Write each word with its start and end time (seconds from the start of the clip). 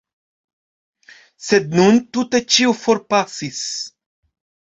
Sed 1.47 1.77
nun 1.81 1.99
tute 2.17 2.41
ĉio 2.55 2.73
forpasis. 2.81 3.61